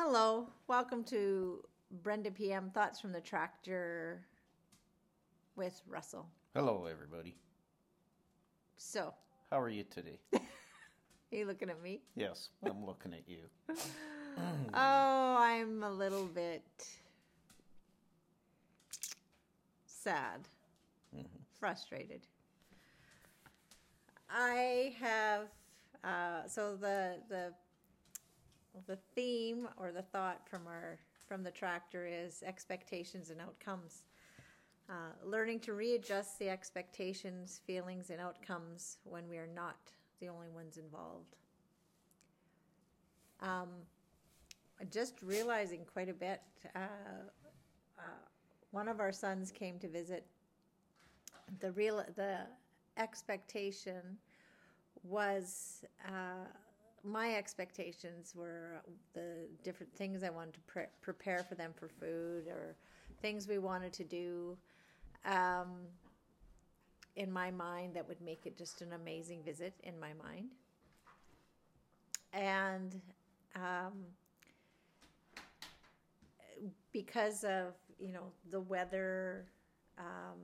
Hello, 0.00 0.46
welcome 0.68 1.02
to 1.02 1.60
Brenda 2.04 2.30
PM 2.30 2.70
Thoughts 2.70 3.00
from 3.00 3.10
the 3.10 3.20
Tractor 3.20 4.24
with 5.56 5.82
Russell. 5.88 6.28
Hello, 6.54 6.86
everybody. 6.88 7.34
So, 8.76 9.12
How 9.50 9.60
are 9.60 9.68
you 9.68 9.82
today? 9.82 10.20
are 10.34 10.40
you 11.32 11.46
looking 11.46 11.68
at 11.68 11.82
me? 11.82 12.00
yes, 12.14 12.50
I'm 12.64 12.86
looking 12.86 13.12
at 13.12 13.28
you. 13.28 13.38
Oh, 14.72 15.36
I'm 15.36 15.82
a 15.82 15.90
little 15.90 16.26
bit 16.26 16.62
sad, 19.84 20.46
frustrated. 21.58 22.20
I 24.30 24.94
have 25.00 25.48
uh, 26.04 26.46
so 26.46 26.76
the 26.76 27.16
the 27.28 27.52
the 28.86 28.98
theme 29.14 29.68
or 29.76 29.92
the 29.92 30.02
thought 30.02 30.48
from 30.48 30.66
our 30.66 30.98
from 31.26 31.42
the 31.42 31.50
tractor 31.50 32.06
is 32.06 32.42
expectations 32.42 33.30
and 33.30 33.40
outcomes. 33.40 34.04
Uh, 34.88 35.12
learning 35.22 35.60
to 35.60 35.74
readjust 35.74 36.38
the 36.38 36.48
expectations, 36.48 37.60
feelings, 37.66 38.08
and 38.08 38.18
outcomes 38.18 38.96
when 39.04 39.28
we 39.28 39.36
are 39.36 39.48
not 39.54 39.76
the 40.20 40.28
only 40.28 40.48
ones 40.48 40.78
involved. 40.78 41.36
Um, 43.42 43.68
just 44.90 45.20
realizing 45.22 45.84
quite 45.92 46.08
a 46.08 46.14
bit. 46.14 46.40
Uh, 46.74 46.78
uh, 47.98 48.02
one 48.70 48.88
of 48.88 49.00
our 49.00 49.12
sons 49.12 49.50
came 49.50 49.78
to 49.80 49.88
visit. 49.88 50.26
The 51.60 51.72
real 51.72 52.02
the 52.16 52.38
expectation 52.96 54.16
was 55.02 55.84
uh, 56.06 56.46
my 57.04 57.34
expectations 57.34 58.34
were 58.34 58.82
the 59.14 59.48
different 59.62 59.92
things 59.94 60.22
I 60.22 60.30
wanted 60.30 60.54
to 60.54 60.60
pre- 60.60 60.82
prepare 61.00 61.44
for 61.48 61.54
them 61.54 61.72
for 61.74 61.88
food 61.88 62.48
or 62.48 62.76
things 63.20 63.48
we 63.48 63.58
wanted 63.58 63.92
to 63.94 64.04
do. 64.04 64.56
Um, 65.24 65.68
in 67.16 67.32
my 67.32 67.50
mind, 67.50 67.94
that 67.94 68.06
would 68.06 68.20
make 68.20 68.46
it 68.46 68.56
just 68.56 68.80
an 68.80 68.92
amazing 68.92 69.42
visit 69.42 69.74
in 69.82 69.98
my 69.98 70.12
mind. 70.22 70.50
And 72.32 73.00
um, 73.56 73.92
because 76.92 77.44
of 77.44 77.74
you 77.98 78.12
know 78.12 78.30
the 78.50 78.60
weather, 78.60 79.46
um, 79.98 80.38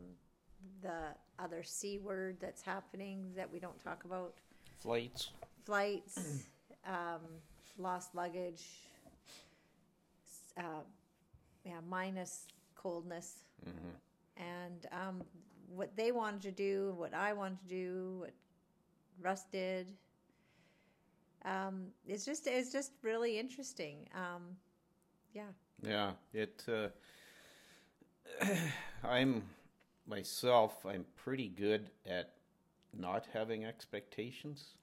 the 0.83 1.15
other 1.39 1.63
c 1.63 1.99
word 1.99 2.39
that's 2.41 2.63
happening 2.63 3.31
that 3.37 3.53
we 3.53 3.61
don't 3.61 3.79
talk 3.79 4.05
about, 4.05 4.35
Flights. 4.81 5.31
Flights, 5.65 6.45
um, 6.87 7.21
lost 7.79 8.15
luggage, 8.15 8.63
s- 10.27 10.53
uh, 10.59 10.83
yeah, 11.65 11.81
minus 11.89 12.47
coldness, 12.75 13.45
and 14.37 14.87
um, 14.93 15.23
what 15.69 15.97
they 15.97 16.13
wanted 16.13 16.43
to 16.43 16.51
do, 16.51 16.95
what 16.97 17.15
I 17.15 17.33
wanted 17.33 17.61
to 17.63 17.69
do, 17.69 18.17
what 18.21 18.33
Russ 19.23 19.45
did. 19.51 19.93
Um, 21.45 21.87
it's 22.07 22.25
just 22.25 22.47
it's 22.47 22.73
just 22.73 22.93
really 23.03 23.39
interesting. 23.39 24.09
Um, 24.15 24.57
yeah. 25.35 25.43
Yeah, 25.83 26.13
it. 26.33 26.65
Uh, 26.69 26.89
I'm 29.05 29.43
myself. 30.07 30.85
I'm 30.87 31.05
pretty 31.17 31.49
good 31.49 31.91
at 32.07 32.31
not 32.99 33.27
having 33.33 33.65
expectations. 33.65 34.75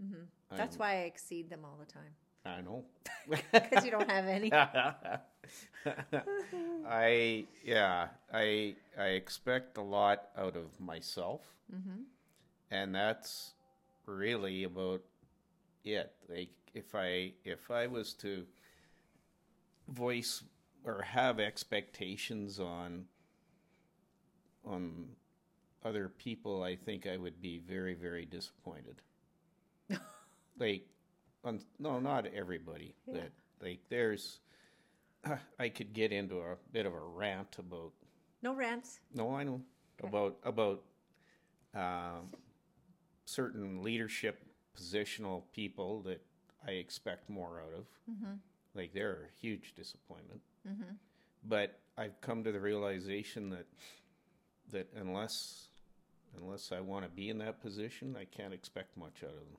Mm-hmm. 0.00 0.56
That's 0.56 0.78
why 0.78 0.92
I 0.92 1.00
exceed 1.04 1.50
them 1.50 1.64
all 1.64 1.76
the 1.80 1.90
time 1.90 2.12
I 2.44 2.60
know. 2.60 2.84
because 3.30 3.84
you 3.84 3.90
don't 3.90 4.10
have 4.10 4.26
any. 4.26 4.52
I 6.86 7.46
yeah. 7.64 8.08
I 8.32 8.74
I 8.98 9.04
expect 9.04 9.76
a 9.78 9.82
lot 9.82 10.28
out 10.36 10.56
of 10.56 10.80
myself, 10.80 11.42
mm-hmm. 11.72 12.02
and 12.70 12.94
that's 12.94 13.54
really 14.06 14.64
about 14.64 15.02
it. 15.84 16.12
Like 16.28 16.50
if 16.74 16.94
I 16.94 17.32
if 17.44 17.70
I 17.70 17.86
was 17.86 18.12
to 18.14 18.44
voice 19.88 20.42
or 20.84 21.02
have 21.02 21.38
expectations 21.38 22.58
on 22.58 23.04
on 24.64 25.10
other 25.84 26.08
people, 26.08 26.62
I 26.64 26.74
think 26.74 27.06
I 27.06 27.16
would 27.16 27.40
be 27.40 27.58
very 27.58 27.94
very 27.94 28.24
disappointed. 28.24 29.00
Like, 30.58 30.86
on, 31.44 31.60
no, 31.78 31.98
not 31.98 32.26
everybody, 32.34 32.94
but 33.06 33.30
like 33.62 33.80
there's. 33.88 34.40
I 35.58 35.68
could 35.68 35.92
get 35.92 36.10
into 36.12 36.38
a 36.40 36.56
bit 36.72 36.84
of 36.84 36.92
a 36.92 36.98
rant 37.00 37.56
about 37.58 37.92
No 38.42 38.54
rants. 38.54 38.98
no, 39.14 39.34
I 39.34 39.44
know 39.44 39.60
about 40.02 40.36
about 40.44 40.82
um, 41.74 42.30
certain 43.24 43.82
leadership 43.82 44.44
positional 44.76 45.42
people 45.52 46.02
that 46.02 46.20
I 46.66 46.72
expect 46.72 47.28
more 47.30 47.60
out 47.60 47.72
of. 47.78 47.86
Like 48.74 48.92
they're 48.94 49.28
a 49.28 49.40
huge 49.40 49.74
disappointment. 49.74 50.40
But 51.44 51.78
I've 51.98 52.20
come 52.20 52.42
to 52.44 52.52
the 52.52 52.60
realization 52.60 53.50
that 53.50 53.66
that 54.72 54.88
unless 54.96 55.68
unless 56.40 56.72
I 56.72 56.80
want 56.80 57.04
to 57.04 57.10
be 57.10 57.28
in 57.30 57.38
that 57.38 57.60
position, 57.60 58.16
I 58.18 58.24
can't 58.24 58.54
expect 58.54 58.96
much 58.96 59.22
out 59.22 59.30
of 59.30 59.36
them. 59.36 59.58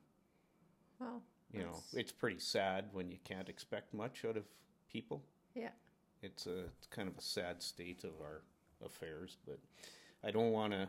You 1.54 1.64
know, 1.64 1.82
it's 1.92 2.12
pretty 2.12 2.38
sad 2.40 2.86
when 2.92 3.10
you 3.10 3.18
can't 3.24 3.48
expect 3.48 3.94
much 3.94 4.24
out 4.24 4.36
of 4.36 4.44
people 4.90 5.22
yeah. 5.54 5.70
it's 6.22 6.46
a 6.46 6.60
it's 6.78 6.86
kind 6.88 7.08
of 7.08 7.16
a 7.16 7.20
sad 7.22 7.62
state 7.62 8.04
of 8.04 8.10
our 8.20 8.42
affairs 8.84 9.38
but 9.46 9.58
i 10.24 10.30
don't 10.30 10.52
want 10.52 10.72
to 10.72 10.88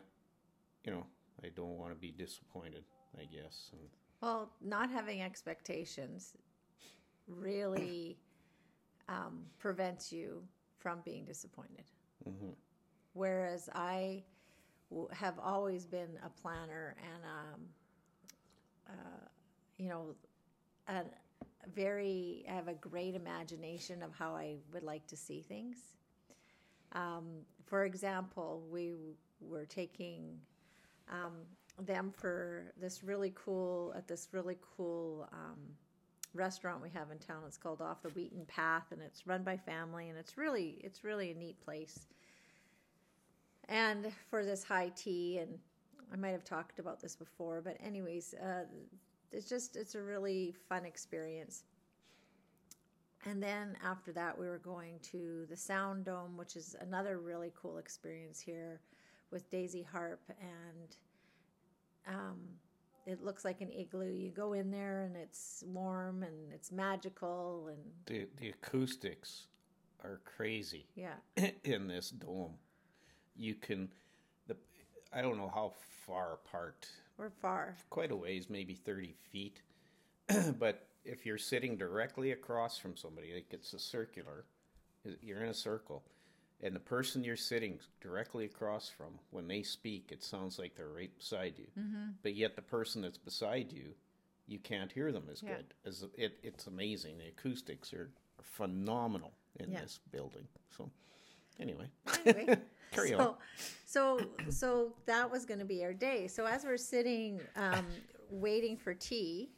you 0.83 0.91
know 0.91 1.05
i 1.43 1.49
don't 1.55 1.77
want 1.77 1.91
to 1.91 1.95
be 1.95 2.11
disappointed 2.11 2.83
i 3.19 3.23
guess 3.25 3.69
and 3.73 3.81
Well, 4.21 4.51
not 4.61 4.89
having 4.89 5.21
expectations 5.21 6.33
really 7.27 8.17
um, 9.09 9.43
prevents 9.59 10.11
you 10.11 10.43
from 10.77 10.99
being 11.03 11.25
disappointed. 11.25 11.85
Whereas 13.13 13.69
I 13.73 14.23
w- 14.89 15.07
have 15.11 15.39
always 15.39 15.85
been 15.85 16.17
a 16.23 16.29
planner 16.41 16.95
and, 17.13 17.23
um, 17.23 17.61
uh, 18.89 19.25
you 19.77 19.89
know, 19.89 20.15
a 20.88 21.03
very, 21.73 22.46
I 22.50 22.53
have 22.53 22.68
a 22.68 22.73
great 22.73 23.16
imagination 23.16 24.03
of 24.03 24.13
how 24.13 24.35
I 24.35 24.57
would 24.73 24.84
like 24.84 25.07
to 25.07 25.18
see 25.18 25.41
things. 25.41 25.78
Um, 26.94 27.25
for 27.66 27.85
example, 27.85 28.63
we 28.72 28.94
were 29.41 29.66
taking 29.66 30.40
um, 31.09 31.34
them 31.85 32.13
for 32.16 32.72
this 32.79 33.03
really 33.03 33.34
cool 33.35 33.94
at 33.97 34.07
this 34.07 34.29
really 34.31 34.57
cool 34.78 35.28
um, 35.34 35.59
restaurant 36.34 36.81
we 36.81 36.90
have 36.90 37.12
in 37.12 37.18
town. 37.18 37.44
It's 37.47 37.57
called 37.57 37.81
Off 37.81 38.01
the 38.01 38.09
Wheaten 38.09 38.45
Path, 38.45 38.85
and 38.91 39.01
it's 39.01 39.28
run 39.28 39.44
by 39.44 39.57
family, 39.57 40.09
and 40.09 40.18
it's 40.18 40.38
really 40.38 40.78
it's 40.81 41.03
really 41.03 41.31
a 41.31 41.35
neat 41.35 41.59
place. 41.63 42.07
And 43.68 44.12
for 44.29 44.45
this 44.45 44.63
high 44.63 44.91
tea, 44.95 45.40
and 45.40 45.57
I 46.13 46.18
might 46.18 46.29
have 46.29 46.44
talked 46.44 46.79
about 46.79 47.01
this 47.01 47.16
before, 47.16 47.62
but 47.62 47.78
anyways, 47.84 48.35
uh, 48.35 48.66
it's 49.35 49.50
just 49.50 49.75
it's 49.75 49.96
a 49.96 50.01
really 50.01 50.56
fun 50.69 50.85
experience. 50.85 51.63
And 53.28 53.41
then 53.41 53.75
after 53.84 54.12
that, 54.13 54.38
we 54.38 54.46
were 54.46 54.59
going 54.59 55.00
to 55.12 55.47
the 55.50 55.57
Sound 55.57 56.06
Dome, 56.06 56.38
which 56.38 56.56
is 56.56 56.75
another 56.79 57.18
really 57.18 57.51
cool 57.59 57.79
experience 57.79 58.40
here 58.40 58.81
with 59.31 59.50
Daisy 59.50 59.81
Harp. 59.81 60.22
And 60.40 60.95
um, 62.07 62.38
it 63.07 63.24
looks 63.24 63.44
like 63.44 63.62
an 63.62 63.72
igloo. 63.72 64.12
You 64.12 64.29
go 64.29 64.53
in 64.53 64.69
there 64.69 65.01
and 65.01 65.16
it's 65.16 65.63
warm 65.66 66.22
and 66.22 66.53
it's 66.53 66.72
magical. 66.72 67.69
And 67.69 67.80
the 68.06 68.27
the 68.38 68.50
acoustics 68.50 69.48
are 70.04 70.21
crazy 70.24 70.86
yeah, 70.95 71.15
in 71.63 71.88
this 71.88 72.12
dome 72.12 72.54
you 73.36 73.56
can 73.56 73.89
i 75.13 75.22
don't 75.22 75.38
know 75.38 75.52
how 75.54 75.72
far 76.06 76.34
apart 76.34 76.88
we're 77.18 77.30
far. 77.30 77.75
quite 77.90 78.12
a 78.12 78.16
ways 78.16 78.50
maybe 78.50 78.74
30 78.74 79.13
feet 79.31 79.62
but 80.60 80.88
if 81.04 81.25
you're 81.25 81.38
sitting 81.38 81.78
directly 81.78 82.31
across 82.31 82.78
from 82.78 82.96
somebody 82.96 83.34
like 83.34 83.48
it's 83.52 83.74
a 83.74 83.80
circular 83.80 84.46
you're 85.22 85.44
in 85.44 85.50
a 85.50 85.54
circle 85.54 86.04
and 86.63 86.75
the 86.75 86.80
person 86.80 87.24
you're 87.24 87.36
sitting 87.36 87.80
directly 88.02 88.46
across 88.46 88.90
from 88.90 89.19
when 89.31 89.48
they 89.48 89.62
speak 89.62 90.10
it 90.12 90.24
sounds 90.24 90.57
like 90.57 90.75
they're 90.75 90.90
right 90.90 91.16
beside 91.18 91.54
you 91.57 91.68
mm-hmm. 91.80 92.10
but 92.24 92.36
yet 92.36 92.56
the 92.56 92.62
person 92.62 93.02
that's 93.02 93.18
beside 93.18 93.72
you 93.72 93.90
you 94.48 94.60
can't 94.60 94.92
hear 94.92 95.12
them 95.12 95.24
as 95.31 95.42
Yeah. 95.44 95.56
good 95.56 95.66
as 95.86 96.06
it, 96.18 96.38
it's 96.44 96.68
amazing 96.68 97.18
the 97.18 97.28
acoustics 97.28 97.94
are, 97.94 98.10
are 98.40 98.44
phenomenal 98.44 99.34
in 99.60 99.72
Yeah. 99.72 99.81
this 99.81 100.00
building 100.12 100.48
so 100.75 100.90
anyway 101.60 101.88
Anyway, 102.25 102.57
Carry 102.92 103.10
so, 103.10 103.19
on. 103.19 103.36
so 103.86 104.19
so 104.50 104.94
that 105.06 105.30
was 105.30 105.46
going 105.46 105.60
to 105.60 105.66
be 105.66 105.84
our 105.84 105.94
day. 105.94 106.28
So 106.28 106.46
as 106.46 106.63
we're 106.63 106.78
sitting 106.78 107.42
um, 107.56 107.86
waiting 108.30 108.78
for 108.78 108.94
tea, 108.94 109.50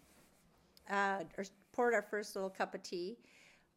uh, 0.89 1.19
or 1.37 1.45
poured 1.71 1.93
our 1.93 2.01
first 2.01 2.35
little 2.35 2.49
cup 2.49 2.73
of 2.73 2.81
tea, 2.81 3.17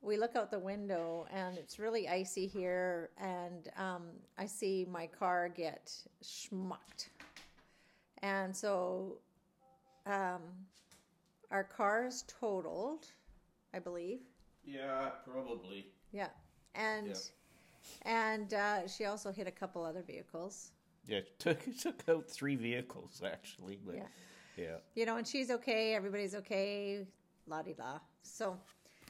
we 0.03 0.17
look 0.17 0.35
out 0.37 0.51
the 0.51 0.59
window 0.59 1.27
and 1.33 1.59
it's 1.59 1.79
really 1.79 2.09
icy 2.09 2.47
here, 2.47 3.11
and 3.19 3.69
um, 3.77 4.05
I 4.39 4.47
see 4.47 4.87
my 4.91 5.07
car 5.07 5.49
get 5.49 5.93
schmucked. 6.25 7.09
And 8.23 8.55
so 8.55 9.19
um, 10.07 10.41
our 11.51 11.65
car 11.65 12.07
is 12.07 12.25
totaled, 12.29 13.07
I 13.75 13.79
believe. 13.79 14.21
Yeah, 14.65 15.11
probably. 15.31 15.87
Yeah. 16.13 16.29
And 16.75 17.09
Yeah. 17.09 17.15
And 18.03 18.55
uh, 18.55 18.87
she 18.89 19.05
also 19.05 19.31
hit 19.33 19.47
a 19.47 19.51
couple 19.51 19.85
other 19.85 20.03
vehicles. 20.03 20.73
Yeah, 21.07 21.21
took 21.39 21.61
took 21.79 22.03
out 22.09 22.29
three 22.29 22.57
vehicles 22.57 23.23
actually, 23.25 23.79
but 23.85 23.97
Yeah. 23.97 24.03
yeah. 24.57 24.77
you 24.95 25.07
know, 25.07 25.17
and 25.17 25.27
she's 25.27 25.51
okay, 25.51 25.95
everybody's 25.95 26.35
okay, 26.35 27.07
la 27.47 27.63
di 27.63 27.75
la. 27.79 28.01
So, 28.23 28.57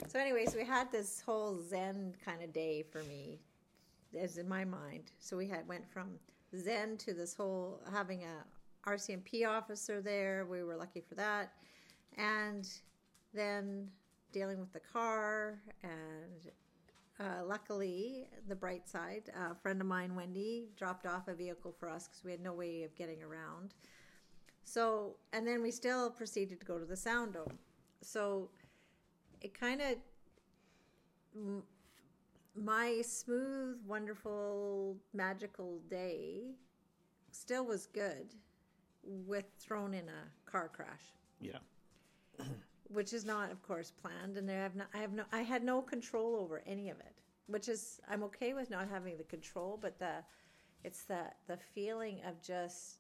so 0.08 0.18
anyways, 0.18 0.54
we 0.54 0.64
had 0.64 0.90
this 0.92 1.20
whole 1.20 1.60
Zen 1.62 2.14
kind 2.24 2.42
of 2.42 2.52
day 2.52 2.82
for 2.90 3.02
me, 3.02 3.40
as 4.18 4.38
in 4.38 4.48
my 4.48 4.64
mind. 4.64 5.12
So 5.18 5.36
we 5.36 5.48
had 5.48 5.66
went 5.68 5.90
from 5.90 6.18
Zen 6.56 6.96
to 6.98 7.12
this 7.12 7.34
whole 7.34 7.80
having 7.92 8.22
a 8.24 8.88
RCMP 8.88 9.46
officer 9.46 10.00
there. 10.00 10.46
We 10.48 10.62
were 10.62 10.76
lucky 10.76 11.00
for 11.00 11.14
that, 11.16 11.52
and 12.16 12.66
then 13.34 13.88
dealing 14.32 14.58
with 14.60 14.72
the 14.72 14.80
car 14.80 15.58
and. 15.82 16.50
Uh, 17.20 17.44
luckily, 17.44 18.26
the 18.48 18.54
bright 18.54 18.88
side, 18.88 19.30
a 19.36 19.54
friend 19.54 19.78
of 19.82 19.86
mine, 19.86 20.14
Wendy, 20.14 20.70
dropped 20.74 21.04
off 21.04 21.28
a 21.28 21.34
vehicle 21.34 21.74
for 21.78 21.90
us 21.90 22.08
because 22.08 22.24
we 22.24 22.30
had 22.30 22.40
no 22.40 22.54
way 22.54 22.82
of 22.82 22.94
getting 22.96 23.22
around. 23.22 23.74
So, 24.64 25.16
and 25.34 25.46
then 25.46 25.60
we 25.62 25.70
still 25.70 26.10
proceeded 26.10 26.60
to 26.60 26.66
go 26.66 26.78
to 26.78 26.86
the 26.86 26.96
sound 26.96 27.34
dome. 27.34 27.58
So, 28.00 28.48
it 29.42 29.52
kind 29.52 29.82
of, 29.82 29.96
my 32.54 33.02
smooth, 33.02 33.76
wonderful, 33.86 34.96
magical 35.12 35.80
day 35.90 36.54
still 37.32 37.66
was 37.66 37.86
good 37.86 38.34
with 39.02 39.44
thrown 39.58 39.92
in 39.92 40.08
a 40.08 40.50
car 40.50 40.68
crash, 40.68 41.12
Yeah. 41.40 41.58
which 42.92 43.12
is 43.12 43.24
not, 43.24 43.50
of 43.50 43.62
course, 43.62 43.90
planned. 43.90 44.36
And 44.36 44.50
I 44.50 44.54
have 44.54 44.74
no, 44.74 44.84
I 44.92 44.98
have 44.98 45.12
no, 45.12 45.24
I 45.32 45.40
had 45.42 45.62
no 45.62 45.80
control 45.80 46.36
over 46.36 46.62
any 46.66 46.90
of 46.90 46.98
it, 46.98 47.14
which 47.46 47.68
is, 47.68 48.00
I'm 48.08 48.22
okay 48.24 48.52
with 48.52 48.70
not 48.70 48.88
having 48.88 49.16
the 49.16 49.24
control, 49.24 49.78
but 49.80 49.98
the, 49.98 50.24
it's 50.84 51.04
the, 51.04 51.22
the 51.46 51.56
feeling 51.74 52.20
of 52.26 52.42
just, 52.42 52.98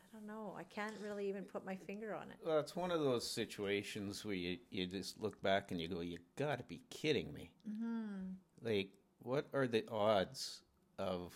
I 0.00 0.16
don't 0.16 0.26
know. 0.26 0.54
I 0.56 0.62
can't 0.64 0.94
really 1.02 1.28
even 1.28 1.42
put 1.42 1.64
my 1.64 1.74
finger 1.74 2.14
on 2.14 2.30
it. 2.30 2.36
Well, 2.44 2.60
it's 2.60 2.76
one 2.76 2.90
of 2.92 3.00
those 3.00 3.28
situations 3.28 4.24
where 4.24 4.34
you, 4.34 4.58
you 4.70 4.86
just 4.86 5.20
look 5.20 5.42
back 5.42 5.72
and 5.72 5.80
you 5.80 5.88
go, 5.88 6.02
"You 6.02 6.18
got 6.36 6.58
to 6.58 6.64
be 6.64 6.82
kidding 6.88 7.32
me!" 7.32 7.50
Mm-hmm. 7.68 8.34
Like, 8.62 8.90
what 9.20 9.48
are 9.52 9.66
the 9.66 9.84
odds 9.90 10.60
of 10.98 11.34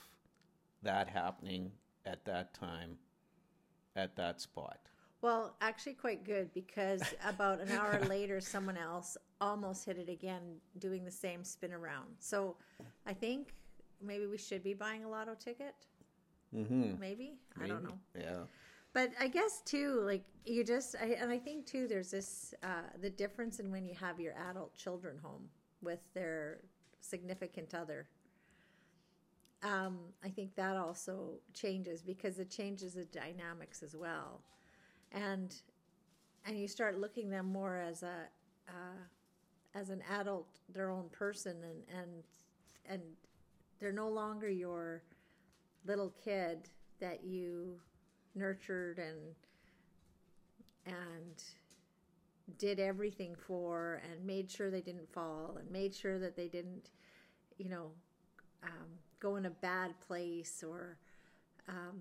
that 0.82 1.08
happening 1.08 1.72
at 2.06 2.24
that 2.26 2.54
time, 2.54 2.98
at 3.96 4.14
that 4.14 4.40
spot? 4.40 4.78
Well, 5.20 5.56
actually, 5.60 5.94
quite 5.94 6.24
good 6.24 6.52
because 6.54 7.02
about 7.26 7.60
an 7.60 7.70
hour 7.72 8.00
later, 8.08 8.40
someone 8.40 8.76
else 8.76 9.16
almost 9.40 9.84
hit 9.84 9.98
it 9.98 10.08
again, 10.08 10.42
doing 10.78 11.04
the 11.04 11.10
same 11.10 11.44
spin 11.44 11.72
around. 11.72 12.08
So, 12.20 12.56
I 13.06 13.12
think 13.12 13.54
maybe 14.00 14.26
we 14.26 14.38
should 14.38 14.62
be 14.62 14.74
buying 14.74 15.04
a 15.04 15.08
lotto 15.08 15.34
ticket. 15.34 15.74
Mm-hmm. 16.54 16.98
Maybe 16.98 17.34
I 17.60 17.66
don't 17.66 17.82
know, 17.84 17.98
Yeah. 18.18 18.44
but 18.94 19.10
I 19.20 19.28
guess 19.28 19.60
too, 19.66 20.00
like 20.00 20.24
you 20.46 20.64
just, 20.64 20.96
I, 20.98 21.08
and 21.20 21.30
I 21.30 21.38
think 21.38 21.66
too, 21.66 21.86
there's 21.86 22.10
this 22.10 22.54
uh, 22.62 22.88
the 23.02 23.10
difference 23.10 23.60
in 23.60 23.70
when 23.70 23.84
you 23.84 23.94
have 24.00 24.18
your 24.18 24.32
adult 24.48 24.74
children 24.74 25.18
home 25.22 25.50
with 25.82 26.00
their 26.14 26.60
significant 27.00 27.74
other. 27.74 28.08
Um, 29.62 29.98
I 30.24 30.28
think 30.30 30.54
that 30.54 30.76
also 30.76 31.32
changes 31.52 32.00
because 32.00 32.38
it 32.38 32.48
changes 32.48 32.94
the 32.94 33.04
dynamics 33.04 33.82
as 33.82 33.94
well, 33.94 34.40
and 35.12 35.54
and 36.46 36.58
you 36.58 36.68
start 36.68 36.98
looking 36.98 37.30
them 37.30 37.46
more 37.46 37.76
as 37.76 38.02
a 38.02 38.14
uh, 38.68 39.04
as 39.74 39.90
an 39.90 40.02
adult, 40.10 40.60
their 40.72 40.90
own 40.90 41.08
person, 41.10 41.56
and 41.62 41.98
and 41.98 42.24
and 42.88 43.02
they're 43.78 43.92
no 43.92 44.08
longer 44.08 44.48
your 44.48 45.02
little 45.86 46.12
kid 46.22 46.68
that 47.00 47.24
you 47.24 47.80
nurtured 48.34 48.98
and 48.98 49.34
and 50.86 51.42
did 52.58 52.80
everything 52.80 53.34
for 53.34 54.00
and 54.10 54.24
made 54.24 54.50
sure 54.50 54.70
they 54.70 54.80
didn't 54.80 55.08
fall 55.12 55.56
and 55.60 55.70
made 55.70 55.94
sure 55.94 56.18
that 56.18 56.34
they 56.34 56.48
didn't 56.48 56.90
you 57.58 57.68
know 57.68 57.90
um, 58.64 58.88
go 59.20 59.36
in 59.36 59.46
a 59.46 59.50
bad 59.50 59.92
place 60.00 60.64
or 60.66 60.96
um, 61.68 62.00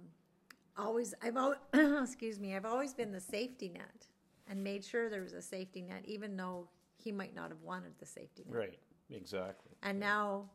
always 0.77 1.13
i've 1.21 1.37
always 1.37 1.57
excuse 1.73 2.39
me 2.39 2.55
i've 2.55 2.65
always 2.65 2.93
been 2.93 3.11
the 3.11 3.19
safety 3.21 3.69
net 3.69 4.07
and 4.47 4.63
made 4.63 4.83
sure 4.83 5.09
there 5.09 5.21
was 5.21 5.33
a 5.33 5.41
safety 5.41 5.81
net 5.81 6.01
even 6.05 6.35
though 6.37 6.67
he 6.97 7.11
might 7.11 7.35
not 7.35 7.49
have 7.49 7.61
wanted 7.61 7.91
the 7.99 8.05
safety 8.05 8.43
net 8.47 8.55
Right. 8.57 8.79
Exactly. 9.09 9.71
and 9.83 9.99
now 9.99 10.49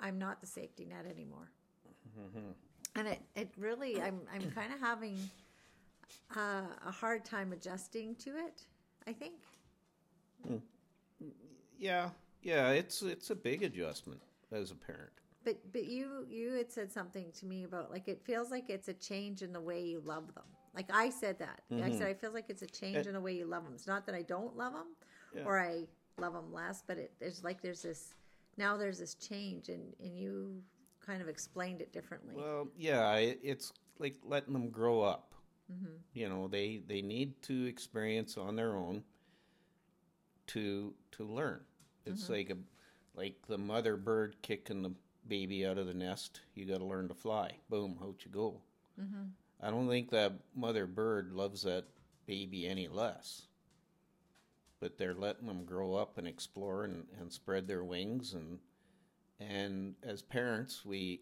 I'm 0.00 0.18
not 0.18 0.40
the 0.40 0.46
safety 0.46 0.84
net 0.84 1.06
anymore. 1.08 1.50
And 2.96 3.08
it, 3.08 3.20
it 3.36 3.48
really, 3.56 4.02
I'm, 4.02 4.20
I'm 4.34 4.50
kind 4.50 4.72
of 4.72 4.80
having 4.80 5.16
uh, 6.36 6.62
a 6.86 6.90
hard 6.90 7.24
time 7.24 7.52
adjusting 7.52 8.14
to 8.16 8.30
it. 8.30 8.66
I 9.06 9.12
think. 9.12 9.34
Yeah. 11.78 12.10
Yeah. 12.42 12.70
It's 12.70 13.02
it's 13.02 13.30
a 13.30 13.34
big 13.34 13.62
adjustment 13.62 14.20
as 14.52 14.70
a 14.70 14.74
parent. 14.74 15.12
But 15.44 15.58
but 15.72 15.84
you 15.84 16.26
you 16.28 16.52
had 16.52 16.72
said 16.72 16.90
something 16.90 17.30
to 17.38 17.46
me 17.46 17.64
about 17.64 17.90
like 17.90 18.08
it 18.08 18.22
feels 18.24 18.50
like 18.50 18.70
it's 18.70 18.88
a 18.88 18.94
change 18.94 19.42
in 19.42 19.52
the 19.52 19.60
way 19.60 19.82
you 19.82 20.00
love 20.04 20.34
them. 20.34 20.44
Like 20.74 20.90
I 20.92 21.10
said 21.10 21.38
that. 21.38 21.60
I 21.70 21.90
said 21.90 21.92
mm-hmm. 21.92 22.04
I 22.04 22.14
feel 22.14 22.32
like 22.32 22.46
it's 22.48 22.62
a 22.62 22.66
change 22.66 23.06
in 23.06 23.12
the 23.12 23.20
way 23.20 23.34
you 23.34 23.46
love 23.46 23.64
them. 23.64 23.74
It's 23.74 23.86
not 23.86 24.06
that 24.06 24.14
I 24.14 24.22
don't 24.22 24.56
love 24.56 24.72
them 24.72 24.88
Yeah. 25.34 25.42
or 25.44 25.60
I 25.60 25.86
love 26.18 26.32
them 26.32 26.52
less, 26.52 26.82
but 26.86 26.98
it, 26.98 27.12
there's 27.20 27.44
like 27.44 27.60
there's 27.62 27.82
this 27.82 28.14
now 28.56 28.76
there's 28.76 28.98
this 28.98 29.14
change 29.14 29.68
and 29.68 29.94
and 30.02 30.18
you 30.18 30.62
kind 31.04 31.20
of 31.20 31.28
explained 31.28 31.80
it 31.80 31.92
differently. 31.92 32.34
Well, 32.36 32.68
yeah, 32.76 33.14
it, 33.16 33.38
it's 33.42 33.72
like 33.98 34.16
letting 34.24 34.52
them 34.52 34.70
grow 34.70 35.02
up. 35.02 35.32
Mm-hmm. 35.72 35.94
You 36.12 36.28
know, 36.28 36.48
they 36.48 36.82
they 36.86 37.02
need 37.02 37.40
to 37.42 37.66
experience 37.66 38.36
on 38.36 38.56
their 38.56 38.76
own 38.76 39.02
to 40.48 40.94
to 41.12 41.24
learn. 41.24 41.60
It's 42.06 42.24
mm-hmm. 42.24 42.32
like 42.32 42.50
a 42.50 42.56
like 43.14 43.34
the 43.46 43.58
mother 43.58 43.96
bird 43.96 44.36
kicking 44.42 44.82
the 44.82 44.92
baby 45.28 45.66
out 45.66 45.78
of 45.78 45.86
the 45.86 45.94
nest. 45.94 46.40
You 46.54 46.66
got 46.66 46.78
to 46.78 46.84
learn 46.84 47.08
to 47.08 47.14
fly. 47.14 47.52
Boom, 47.68 47.98
out 48.02 48.24
you 48.24 48.30
go. 48.30 48.60
Mm-hmm. 49.00 49.24
I 49.60 49.70
don't 49.70 49.88
think 49.88 50.10
that 50.10 50.32
mother 50.54 50.86
bird 50.86 51.32
loves 51.32 51.62
that 51.62 51.84
baby 52.26 52.66
any 52.66 52.88
less. 52.88 53.42
But 54.80 54.98
they're 54.98 55.14
letting 55.14 55.46
them 55.46 55.64
grow 55.64 55.94
up 55.94 56.18
and 56.18 56.26
explore 56.26 56.84
and, 56.84 57.06
and 57.18 57.32
spread 57.32 57.66
their 57.66 57.84
wings 57.84 58.34
and 58.34 58.58
and 59.40 59.94
as 60.04 60.22
parents 60.22 60.84
we 60.84 61.20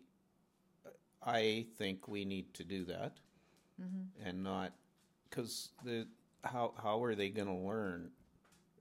I 1.24 1.66
think 1.78 2.08
we 2.08 2.24
need 2.24 2.52
to 2.54 2.64
do 2.64 2.84
that, 2.86 3.18
mm-hmm. 3.80 4.28
and 4.28 4.42
not 4.42 4.72
because 5.28 5.70
the 5.84 6.06
how 6.44 6.74
how 6.82 7.02
are 7.04 7.14
they 7.14 7.28
going 7.28 7.48
to 7.48 7.54
learn 7.54 8.10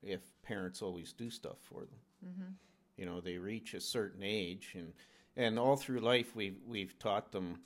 if 0.02 0.20
parents 0.42 0.82
always 0.82 1.12
do 1.12 1.30
stuff 1.30 1.58
for 1.62 1.80
them? 1.80 2.00
Mm-hmm. 2.26 2.50
You 2.96 3.06
know, 3.06 3.20
they 3.20 3.38
reach 3.38 3.74
a 3.74 3.80
certain 3.80 4.22
age, 4.24 4.72
and 4.74 4.92
and 5.36 5.58
all 5.58 5.76
through 5.76 6.00
life 6.00 6.34
we've 6.34 6.58
we've 6.66 6.98
taught 6.98 7.32
them, 7.32 7.60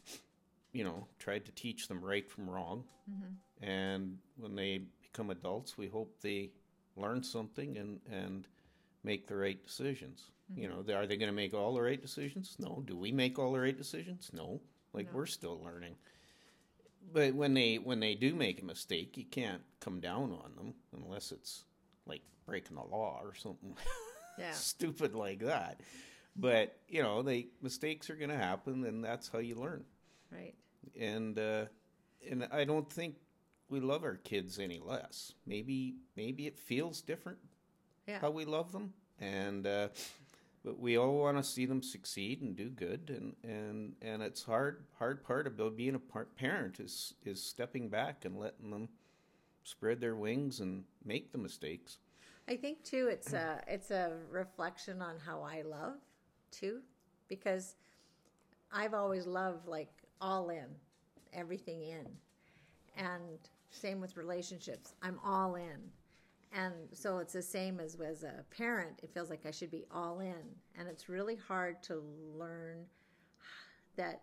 you 0.72 0.84
know, 0.84 1.06
tried 1.18 1.44
to 1.46 1.52
teach 1.52 1.88
them 1.88 2.04
right 2.04 2.28
from 2.30 2.48
wrong, 2.48 2.84
mm-hmm. 3.10 3.68
and 3.68 4.18
when 4.36 4.54
they 4.54 4.82
become 5.02 5.30
adults, 5.30 5.78
we 5.78 5.88
hope 5.88 6.20
they 6.20 6.50
learn 6.96 7.22
something 7.22 7.76
and 7.76 8.00
and 8.10 8.46
make 9.04 9.26
the 9.26 9.36
right 9.36 9.64
decisions. 9.64 10.30
Mm-hmm. 10.50 10.62
You 10.62 10.68
know, 10.68 10.94
are 10.94 11.06
they 11.06 11.16
going 11.16 11.30
to 11.30 11.36
make 11.36 11.54
all 11.54 11.74
the 11.74 11.82
right 11.82 12.00
decisions? 12.00 12.56
No. 12.58 12.82
Do 12.86 12.96
we 12.96 13.12
make 13.12 13.38
all 13.38 13.52
the 13.52 13.60
right 13.60 13.76
decisions? 13.76 14.30
No. 14.32 14.60
Like 14.92 15.12
we're 15.12 15.26
still 15.26 15.60
learning. 15.62 15.96
But 17.12 17.34
when 17.34 17.54
they 17.54 17.76
when 17.76 18.00
they 18.00 18.14
do 18.14 18.34
make 18.34 18.62
a 18.62 18.64
mistake, 18.64 19.16
you 19.16 19.24
can't 19.24 19.62
come 19.80 20.00
down 20.00 20.32
on 20.32 20.52
them 20.56 20.74
unless 20.94 21.32
it's 21.32 21.64
like 22.06 22.22
breaking 22.46 22.76
the 22.76 22.82
law 22.82 23.20
or 23.22 23.34
something 23.34 23.76
Yeah. 24.38 24.50
stupid 24.52 25.14
like 25.14 25.40
that. 25.40 25.80
But 26.38 26.78
you 26.88 27.02
know, 27.02 27.22
they 27.22 27.48
mistakes 27.62 28.10
are 28.10 28.16
going 28.16 28.30
to 28.30 28.36
happen, 28.36 28.84
and 28.84 29.02
that's 29.02 29.28
how 29.28 29.38
you 29.38 29.54
learn. 29.54 29.84
Right. 30.30 30.54
And 30.98 31.38
uh, 31.38 31.66
and 32.28 32.46
I 32.52 32.64
don't 32.64 32.90
think 32.90 33.16
we 33.68 33.80
love 33.80 34.04
our 34.04 34.16
kids 34.16 34.58
any 34.58 34.78
less. 34.78 35.32
Maybe 35.46 35.96
maybe 36.16 36.46
it 36.46 36.58
feels 36.58 37.00
different 37.00 37.38
Yeah. 38.06 38.18
how 38.20 38.30
we 38.30 38.44
love 38.44 38.72
them, 38.72 38.92
and 39.18 39.66
uh, 39.66 39.88
but 40.64 40.78
we 40.78 40.96
all 40.98 41.18
want 41.18 41.38
to 41.38 41.42
see 41.42 41.64
them 41.64 41.82
succeed 41.82 42.42
and 42.42 42.54
do 42.54 42.68
good, 42.68 43.10
and 43.10 43.34
and 43.50 43.94
and 44.02 44.22
it's 44.22 44.42
hard 44.44 44.84
hard 44.98 45.24
part 45.24 45.46
about 45.46 45.76
being 45.76 45.94
a 45.94 46.24
parent 46.36 46.80
is 46.80 47.14
is 47.24 47.42
stepping 47.42 47.88
back 47.88 48.24
and 48.24 48.38
letting 48.38 48.70
them 48.70 48.88
spread 49.64 50.00
their 50.00 50.14
wings 50.16 50.60
and 50.60 50.84
make 51.04 51.32
the 51.32 51.38
mistakes. 51.38 51.98
I 52.48 52.56
think 52.56 52.84
too 52.84 53.08
it's 53.08 53.32
a 53.32 53.62
it's 53.66 53.90
a 53.90 54.12
reflection 54.30 55.02
on 55.02 55.18
how 55.18 55.42
I 55.42 55.62
love 55.62 55.96
too 56.50 56.80
because 57.28 57.76
I've 58.72 58.94
always 58.94 59.26
loved 59.26 59.66
like 59.66 59.90
all 60.20 60.50
in, 60.50 60.66
everything 61.32 61.82
in. 61.82 62.06
And 62.96 63.38
same 63.70 64.00
with 64.00 64.16
relationships. 64.16 64.94
I'm 65.02 65.18
all 65.24 65.56
in. 65.56 65.90
And 66.52 66.74
so 66.92 67.18
it's 67.18 67.34
the 67.34 67.42
same 67.42 67.80
as 67.80 67.96
as 68.00 68.22
a 68.22 68.44
parent, 68.50 69.00
it 69.02 69.10
feels 69.12 69.28
like 69.28 69.44
I 69.44 69.50
should 69.50 69.70
be 69.70 69.84
all 69.90 70.20
in. 70.20 70.42
And 70.78 70.88
it's 70.88 71.08
really 71.08 71.36
hard 71.36 71.82
to 71.84 72.02
learn 72.34 72.86
that 73.96 74.22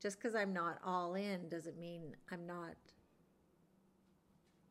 just 0.00 0.18
because 0.18 0.34
I'm 0.34 0.52
not 0.52 0.78
all 0.84 1.14
in 1.14 1.48
doesn't 1.48 1.78
mean 1.78 2.14
I'm 2.30 2.46
not 2.46 2.76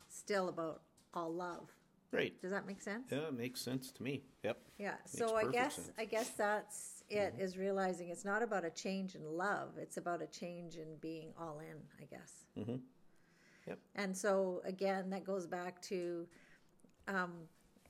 still 0.09 0.49
about 0.49 0.81
all 1.13 1.31
love. 1.31 1.69
Right. 2.11 2.39
Does 2.41 2.51
that 2.51 2.65
make 2.65 2.81
sense? 2.81 3.09
Yeah, 3.11 3.27
it 3.27 3.33
makes 3.33 3.61
sense 3.61 3.91
to 3.91 4.03
me. 4.03 4.23
Yep. 4.43 4.57
Yeah. 4.77 4.95
So 5.05 5.35
I 5.35 5.45
guess 5.45 5.75
sense. 5.75 5.91
I 5.97 6.05
guess 6.05 6.29
that's 6.29 7.03
it 7.09 7.35
is 7.37 7.57
realizing 7.57 8.09
it's 8.09 8.25
not 8.25 8.43
about 8.43 8.65
a 8.65 8.69
change 8.69 9.15
in 9.15 9.23
love. 9.25 9.69
It's 9.77 9.97
about 9.97 10.21
a 10.21 10.27
change 10.27 10.75
in 10.75 10.95
being 11.01 11.33
all 11.39 11.59
in, 11.59 11.77
I 12.01 12.05
guess. 12.05 12.45
Mm-hmm. 12.57 12.77
Yep. 13.67 13.79
And 13.95 14.15
so 14.15 14.61
again, 14.65 15.09
that 15.09 15.25
goes 15.25 15.45
back 15.47 15.81
to 15.83 16.27
um, 17.07 17.33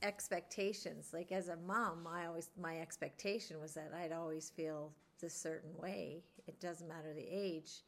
expectations. 0.02 1.10
Like 1.12 1.30
as 1.32 1.48
a 1.48 1.56
mom, 1.56 2.08
I 2.10 2.26
always 2.26 2.50
my 2.60 2.78
expectation 2.78 3.60
was 3.60 3.74
that 3.74 3.92
I'd 3.96 4.12
always 4.12 4.50
feel 4.50 4.92
this 5.20 5.34
certain 5.34 5.76
way. 5.76 6.22
It 6.46 6.60
doesn't 6.60 6.88
matter 6.88 7.12
the 7.14 7.26
age, 7.30 7.82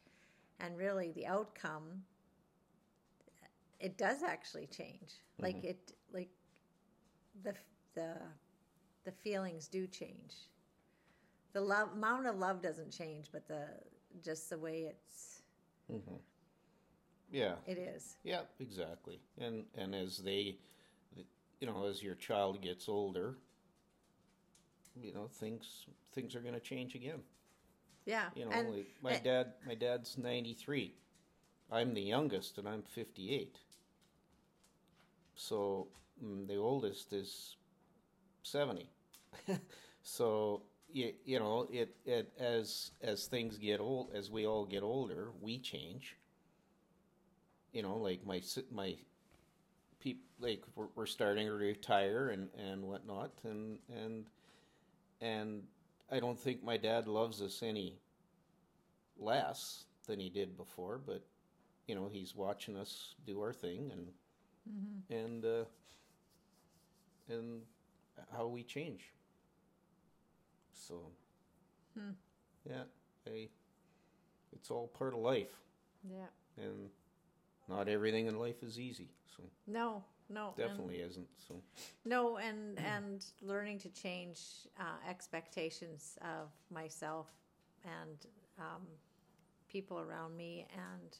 and 0.60 0.76
really 0.76 1.12
the 1.12 1.26
outcome. 1.26 2.02
It 3.80 3.96
does 3.96 4.22
actually 4.22 4.66
change. 4.66 5.14
Like 5.38 5.64
it, 5.64 5.92
like 6.12 6.28
the 7.42 7.54
the 7.94 8.14
the 9.04 9.12
feelings 9.12 9.68
do 9.68 9.86
change. 9.86 10.34
The 11.52 11.60
love 11.62 11.92
amount 11.94 12.26
of 12.26 12.36
love 12.36 12.60
doesn't 12.62 12.90
change, 12.92 13.28
but 13.32 13.48
the 13.48 13.68
just 14.22 14.50
the 14.50 14.58
way 14.58 14.82
it's 14.82 15.42
Mhm. 15.90 16.20
Yeah. 17.32 17.56
it 17.66 17.78
is. 17.78 18.16
Yeah, 18.22 18.42
exactly. 18.58 19.20
And 19.38 19.64
and 19.74 19.94
as 19.94 20.18
they, 20.18 20.58
you 21.60 21.66
know, 21.66 21.86
as 21.86 22.02
your 22.02 22.14
child 22.16 22.60
gets 22.60 22.88
older, 22.88 23.38
you 24.94 25.14
know, 25.14 25.26
things 25.28 25.86
things 26.12 26.34
are 26.36 26.40
going 26.40 26.54
to 26.54 26.60
change 26.60 26.94
again. 26.94 27.22
Yeah. 28.04 28.30
You 28.34 28.44
know, 28.44 28.50
and, 28.50 28.70
like 28.74 28.86
my 29.02 29.12
and- 29.12 29.24
dad, 29.24 29.52
my 29.66 29.74
dad's 29.74 30.18
ninety 30.18 30.52
three. 30.54 30.94
I'm 31.70 31.94
the 31.94 32.02
youngest, 32.02 32.58
and 32.58 32.68
I'm 32.68 32.82
fifty 32.82 33.34
eight. 33.34 33.58
So 35.34 35.88
mm, 36.22 36.46
the 36.46 36.56
oldest 36.56 37.12
is 37.12 37.56
seventy. 38.42 38.90
so 40.02 40.62
you, 40.92 41.12
you 41.24 41.38
know, 41.38 41.68
it, 41.72 41.94
it 42.04 42.32
as 42.38 42.90
as 43.02 43.26
things 43.26 43.58
get 43.58 43.80
old, 43.80 44.10
as 44.14 44.30
we 44.30 44.46
all 44.46 44.64
get 44.66 44.82
older, 44.82 45.30
we 45.40 45.58
change. 45.58 46.16
You 47.72 47.82
know, 47.82 47.96
like 47.96 48.24
my 48.26 48.42
my 48.72 48.96
peop 50.00 50.22
like 50.40 50.62
we're, 50.74 50.88
we're 50.94 51.06
starting 51.06 51.46
to 51.46 51.52
retire 51.52 52.30
and 52.30 52.48
and 52.58 52.82
whatnot, 52.84 53.30
and 53.44 53.78
and 53.88 54.26
and 55.20 55.62
I 56.10 56.20
don't 56.20 56.38
think 56.38 56.64
my 56.64 56.76
dad 56.76 57.06
loves 57.06 57.40
us 57.42 57.62
any 57.62 57.98
less 59.18 59.84
than 60.06 60.18
he 60.18 60.30
did 60.30 60.56
before, 60.56 60.98
but 60.98 61.22
you 61.86 61.94
know 61.94 62.08
he's 62.10 62.34
watching 62.34 62.76
us 62.76 63.14
do 63.26 63.40
our 63.40 63.52
thing 63.52 63.90
and 63.92 64.12
and 65.10 65.44
uh, 65.44 65.64
and 67.28 67.62
how 68.36 68.46
we 68.46 68.62
change. 68.62 69.12
So 70.72 71.02
yeah, 72.68 72.82
I 73.26 73.48
it's 74.52 74.70
all 74.70 74.88
part 74.88 75.14
of 75.14 75.20
life, 75.20 75.54
yeah. 76.08 76.26
and 76.56 76.90
not 77.68 77.88
everything 77.88 78.26
in 78.26 78.38
life 78.38 78.62
is 78.62 78.78
easy. 78.78 79.08
So 79.36 79.42
No, 79.66 80.02
no. 80.28 80.48
and- 80.48 80.56
definitely 80.56 81.00
isn't. 81.00 81.28
So 81.48 81.62
no, 82.04 82.38
and 82.38 82.78
and 82.78 83.24
learning 83.42 83.78
to 83.80 83.88
change 83.90 84.40
uh, 84.78 84.98
expectations 85.08 86.18
of 86.22 86.50
myself 86.70 87.28
and 87.84 88.26
um, 88.58 88.82
people 89.68 89.98
around 90.00 90.36
me 90.36 90.66
and 90.74 91.16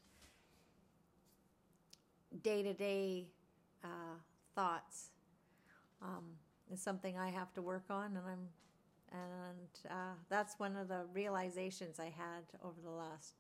day 2.43 2.63
to 2.63 2.73
day 2.73 3.27
thoughts 4.55 5.11
um, 6.03 6.25
is 6.73 6.81
something 6.81 7.19
I 7.19 7.31
have 7.31 7.53
to 7.55 7.63
work 7.63 7.85
on, 7.91 8.17
and 8.17 8.27
I'm 8.27 8.49
and 9.13 9.91
uh, 9.91 10.15
that's 10.29 10.59
one 10.59 10.77
of 10.77 10.87
the 10.87 11.05
realizations 11.13 11.99
I 11.99 12.13
had 12.17 12.45
over 12.63 12.81
the 12.81 12.91
last 12.91 13.35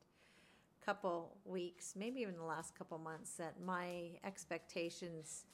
couple 0.85 1.37
weeks, 1.45 1.95
maybe 1.97 2.21
even 2.21 2.37
the 2.37 2.43
last 2.43 2.77
couple 2.77 2.99
months, 2.99 3.35
that 3.35 3.55
my 3.65 4.19
expectations 4.25 5.45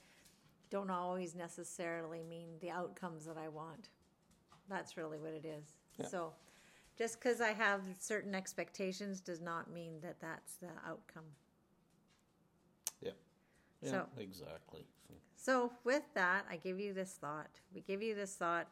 don't 0.70 0.90
always 0.90 1.34
necessarily 1.34 2.22
mean 2.22 2.48
the 2.62 2.70
outcomes 2.70 3.26
that 3.26 3.36
I 3.36 3.48
want. 3.48 3.90
That's 4.70 4.96
really 4.96 5.18
what 5.18 5.32
it 5.32 5.44
is. 5.44 5.74
Yeah. 5.98 6.06
So, 6.06 6.32
just 6.96 7.20
because 7.20 7.42
I 7.42 7.52
have 7.52 7.82
certain 7.98 8.34
expectations 8.34 9.20
does 9.20 9.42
not 9.42 9.70
mean 9.70 10.00
that 10.00 10.18
that's 10.18 10.54
the 10.54 10.68
outcome. 10.88 11.24
Yeah, 13.80 13.90
So- 13.90 14.08
exactly. 14.18 14.86
So, 15.08 15.14
So, 15.38 15.72
with 15.84 16.02
that, 16.14 16.44
I 16.50 16.56
give 16.56 16.80
you 16.80 16.92
this 16.92 17.14
thought. 17.14 17.60
We 17.74 17.80
give 17.82 18.02
you 18.02 18.14
this 18.14 18.34
thought. 18.36 18.66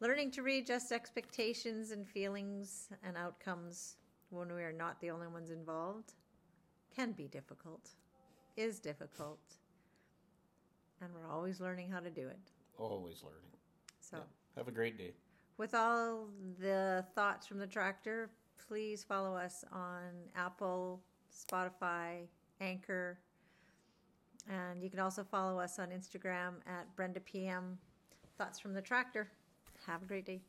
Learning 0.00 0.30
to 0.32 0.42
readjust 0.42 0.92
expectations 0.92 1.90
and 1.90 2.08
feelings 2.08 2.88
and 3.02 3.16
outcomes 3.16 3.96
when 4.30 4.52
we 4.52 4.62
are 4.62 4.72
not 4.72 4.98
the 5.00 5.10
only 5.10 5.28
ones 5.28 5.50
involved 5.50 6.14
can 6.90 7.12
be 7.12 7.28
difficult, 7.28 7.90
is 8.56 8.80
difficult, 8.80 9.38
and 11.00 11.12
we're 11.14 11.28
always 11.30 11.60
learning 11.60 11.90
how 11.90 12.00
to 12.00 12.10
do 12.10 12.26
it. 12.28 12.38
always 12.78 13.22
learning. 13.22 13.50
So, 14.00 14.16
Yeah. 14.16 14.22
Have 14.56 14.68
a 14.68 14.72
great 14.72 14.96
day. 14.96 15.14
with 15.58 15.74
all 15.74 16.28
the 16.58 17.04
thoughts 17.14 17.46
from 17.46 17.58
the 17.58 17.66
tractor, 17.66 18.30
please 18.56 19.04
follow 19.04 19.36
us 19.36 19.62
on 19.70 20.30
Apple, 20.34 21.02
Spotify, 21.30 22.26
Anchor, 22.60 23.18
and 24.48 24.82
you 24.82 24.90
can 24.90 25.00
also 25.00 25.24
follow 25.24 25.58
us 25.58 25.78
on 25.78 25.88
Instagram 25.88 26.54
at 26.66 26.94
Brenda 26.96 27.20
PM. 27.20 27.78
Thoughts 28.38 28.58
from 28.58 28.74
the 28.74 28.82
tractor. 28.82 29.30
Have 29.86 30.02
a 30.02 30.06
great 30.06 30.26
day. 30.26 30.40